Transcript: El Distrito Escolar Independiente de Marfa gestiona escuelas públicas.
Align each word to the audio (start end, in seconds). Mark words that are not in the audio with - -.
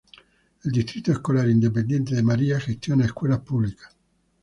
El 0.63 0.71
Distrito 0.71 1.11
Escolar 1.11 1.47
Independiente 1.47 2.15
de 2.15 2.23
Marfa 2.23 2.59
gestiona 2.59 3.05
escuelas 3.05 3.41
públicas. 3.41 3.95